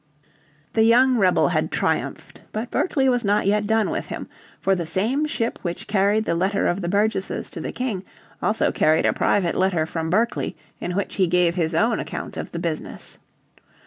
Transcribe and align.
The 0.73 0.81
young 0.81 1.17
rebel 1.19 1.49
had 1.49 1.69
triumphed. 1.71 2.41
But 2.51 2.71
Berkeley 2.71 3.07
was 3.07 3.23
not 3.23 3.45
yet 3.45 3.67
done 3.67 3.91
with 3.91 4.07
him, 4.07 4.27
for 4.59 4.73
the 4.73 4.87
same 4.87 5.27
ship 5.27 5.59
which 5.61 5.85
carried 5.85 6.25
the 6.25 6.33
letter 6.33 6.65
of 6.65 6.81
the 6.81 6.89
Burgesses 6.89 7.51
to 7.51 7.61
the 7.61 7.71
King 7.71 8.03
also 8.41 8.71
carried 8.71 9.05
a 9.05 9.13
private 9.13 9.53
letter 9.53 9.85
from 9.85 10.09
Berkeley 10.09 10.57
in 10.79 10.95
which 10.95 11.17
he 11.17 11.27
gave 11.27 11.53
his 11.53 11.75
own 11.75 11.99
account 11.99 12.35
of 12.35 12.51
the 12.51 12.57
business. 12.57 13.19